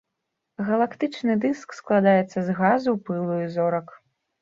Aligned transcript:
Галактычны 0.69 1.35
дыск 1.45 1.77
складаецца 1.81 2.37
з 2.51 2.59
газу, 2.63 2.91
пылу 3.07 3.33
і 3.47 3.51
зорак. 3.57 3.99